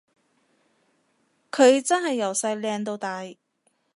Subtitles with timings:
[1.51, 3.21] 佢真係由細靚到大